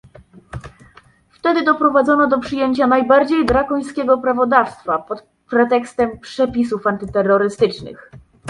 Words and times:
Wtedy 1.29 1.63
doprowadzono 1.63 2.27
do 2.27 2.39
przyjęcia 2.39 2.87
najbardziej 2.87 3.45
drakońskiego 3.45 4.17
prawodawstwa 4.17 4.97
pod 4.99 5.23
pretekstem 5.49 6.19
przepisów 6.19 6.87
antyterrorystycznych 6.87 8.11